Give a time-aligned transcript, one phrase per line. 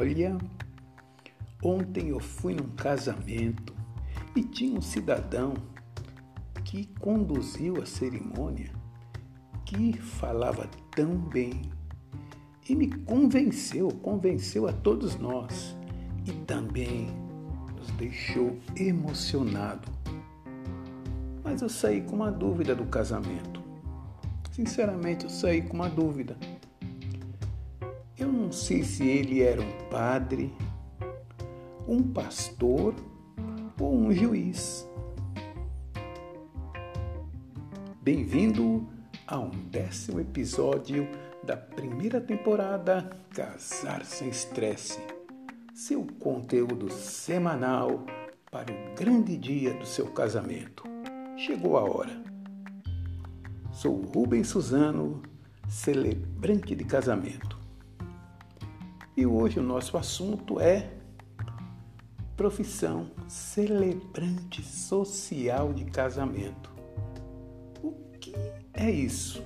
[0.00, 0.38] Olha,
[1.60, 3.74] ontem eu fui num casamento
[4.36, 5.54] e tinha um cidadão
[6.64, 8.70] que conduziu a cerimônia
[9.64, 11.62] que falava tão bem
[12.68, 15.76] e me convenceu, convenceu a todos nós
[16.24, 17.08] e também
[17.76, 19.88] nos deixou emocionado.
[21.42, 23.60] Mas eu saí com uma dúvida do casamento.
[24.52, 26.36] Sinceramente, eu saí com uma dúvida.
[28.48, 30.54] Não sei se ele era um padre,
[31.86, 32.94] um pastor
[33.78, 34.88] ou um juiz.
[38.00, 38.88] Bem-vindo
[39.26, 41.06] a um décimo episódio
[41.42, 44.98] da primeira temporada Casar Sem Estresse,
[45.74, 48.06] seu conteúdo semanal
[48.50, 50.84] para o grande dia do seu casamento.
[51.36, 52.22] Chegou a hora.
[53.72, 55.20] Sou Rubens Suzano,
[55.68, 57.57] celebrante de casamento.
[59.18, 60.92] E hoje o nosso assunto é
[62.36, 66.72] profissão celebrante social de casamento.
[67.82, 68.32] O que
[68.72, 69.42] é isso?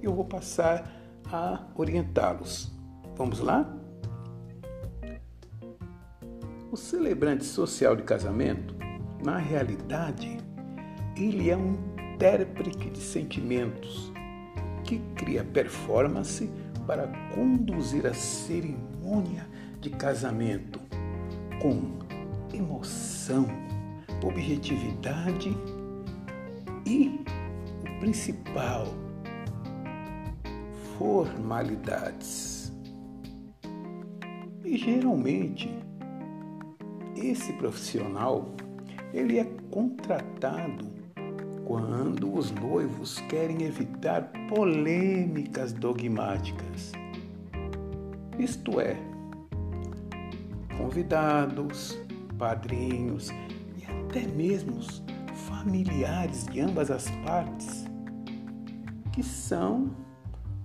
[0.00, 0.88] Eu vou passar
[1.26, 2.72] a orientá-los.
[3.16, 3.76] Vamos lá?
[6.70, 8.76] O celebrante social de casamento,
[9.24, 10.38] na realidade,
[11.16, 11.74] ele é um
[12.14, 14.12] intérprete de sentimentos
[14.84, 16.48] que cria performance
[16.86, 18.89] para conduzir a cerimônia
[19.80, 20.80] de casamento
[21.60, 21.98] com
[22.54, 23.46] emoção,
[24.22, 25.56] objetividade
[26.86, 27.20] e
[27.80, 28.86] o principal,
[30.98, 32.72] formalidades.
[34.64, 35.74] E geralmente
[37.16, 38.54] esse profissional
[39.12, 40.88] ele é contratado
[41.64, 46.92] quando os noivos querem evitar polêmicas dogmáticas.
[48.40, 48.96] Isto é,
[50.78, 51.98] convidados,
[52.38, 53.28] padrinhos
[53.76, 54.80] e até mesmo
[55.46, 57.84] familiares de ambas as partes,
[59.12, 59.94] que são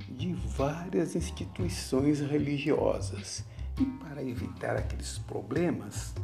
[0.10, 3.44] de várias instituições religiosas.
[3.78, 6.16] E para evitar aqueles problemas,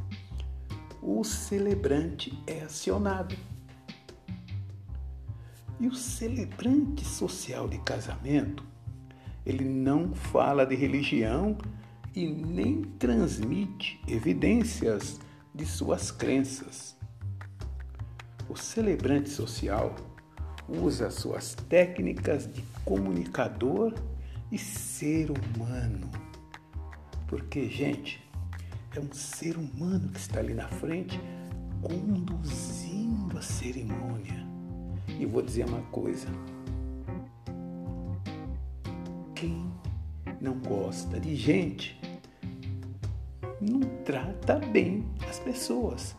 [1.02, 3.36] o celebrante é acionado.
[5.82, 8.71] E o celebrante social de casamento,
[9.46, 11.58] ele não fala de religião
[12.16, 15.20] e nem transmite evidências
[15.54, 16.96] de suas crenças.
[18.50, 19.96] O celebrante social
[20.68, 23.94] usa suas técnicas de comunicador
[24.52, 26.10] e ser humano.
[27.28, 28.22] Porque, gente,
[28.96, 31.20] é um ser humano que está ali na frente
[31.82, 34.46] conduzindo a cerimônia.
[35.08, 36.28] E vou dizer uma coisa:
[39.42, 39.74] quem
[40.40, 42.00] não gosta de gente
[43.60, 46.16] não trata bem as pessoas.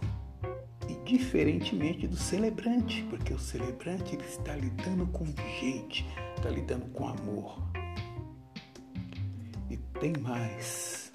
[0.89, 5.25] E diferentemente do celebrante, porque o celebrante ele está lidando com
[5.61, 6.05] gente,
[6.37, 7.63] está lidando com amor.
[9.71, 11.13] E tem mais.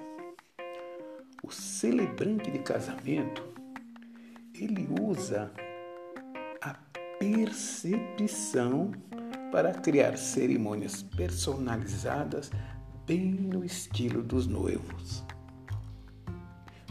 [1.44, 3.44] O celebrante de casamento,
[4.56, 5.52] ele usa
[6.62, 6.74] a
[7.20, 8.92] percepção
[9.52, 12.52] para criar cerimônias personalizadas
[13.06, 15.24] bem no estilo dos noivos.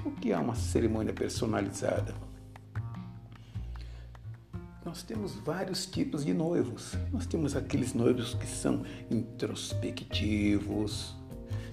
[0.04, 2.14] O que é uma cerimônia personalizada?
[4.84, 6.96] Nós temos vários tipos de noivos.
[7.12, 11.16] Nós temos aqueles noivos que são introspectivos,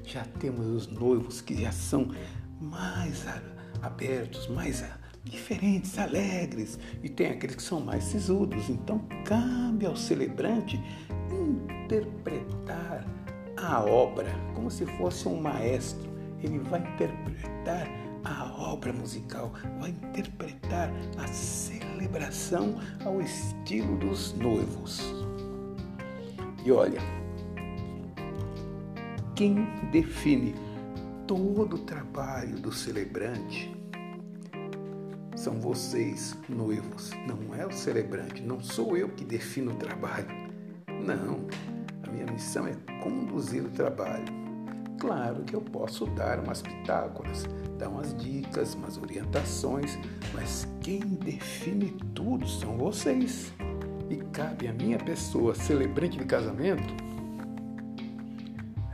[0.03, 2.09] já temos os noivos que já são
[2.59, 3.23] mais
[3.81, 4.83] abertos, mais
[5.23, 8.69] diferentes, alegres, e tem aqueles que são mais sisudos.
[8.69, 10.81] Então, cabe ao celebrante
[11.31, 13.05] interpretar
[13.57, 16.11] a obra como se fosse um maestro.
[16.41, 17.87] Ele vai interpretar
[18.23, 25.01] a obra musical, vai interpretar a celebração ao estilo dos noivos.
[26.65, 26.99] E olha,
[29.35, 30.55] quem define
[31.27, 33.82] todo o trabalho do celebrante
[35.43, 37.11] são vocês, noivos.
[37.27, 40.27] Não é o celebrante, não sou eu que defino o trabalho.
[40.87, 41.47] Não,
[42.01, 44.43] a minha missão é conduzir o trabalho
[45.03, 47.45] Claro que eu posso dar umas pitágoras,
[47.77, 49.99] dar umas dicas, umas orientações,
[50.33, 53.53] mas quem define tudo são vocês.
[54.09, 56.93] E cabe a minha pessoa, celebrante de casamento,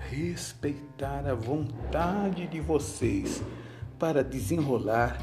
[0.09, 3.43] respeitar a vontade de vocês
[3.99, 5.15] para desenrolar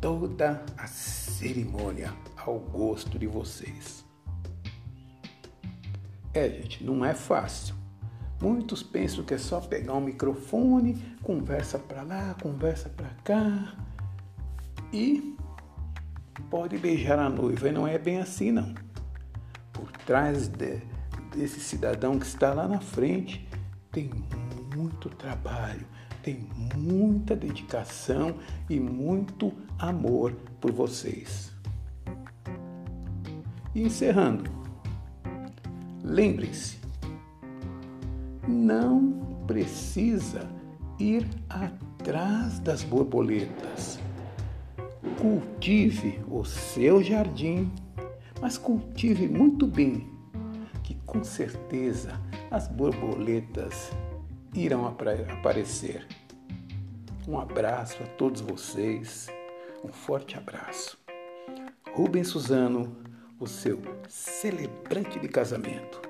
[0.00, 4.04] toda a cerimônia ao gosto de vocês.
[6.32, 7.78] É, gente, não é fácil
[8.40, 13.74] Muitos pensam que é só pegar um microfone, conversa para lá, conversa para cá
[14.92, 15.36] e
[16.48, 17.68] pode beijar a noiva.
[17.68, 18.72] E não é bem assim, não.
[19.72, 20.80] Por trás de,
[21.34, 23.48] desse cidadão que está lá na frente
[23.90, 24.08] tem
[24.76, 25.86] muito trabalho,
[26.28, 26.46] tem
[26.76, 28.34] muita dedicação
[28.68, 31.50] e muito amor por vocês.
[33.74, 34.50] E encerrando,
[36.04, 36.76] lembrem-se,
[38.46, 40.46] não precisa
[40.98, 43.98] ir atrás das borboletas.
[45.18, 47.72] Cultive o seu jardim,
[48.38, 50.06] mas cultive muito bem,
[50.82, 52.20] que com certeza
[52.50, 53.90] as borboletas
[54.54, 56.06] irão aparecer.
[57.26, 59.28] Um abraço a todos vocês,
[59.84, 60.98] um forte abraço.
[61.94, 62.96] Rubens Suzano,
[63.38, 66.00] o seu celebrante de casamento.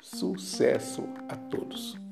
[0.00, 2.09] Sucesso a todos!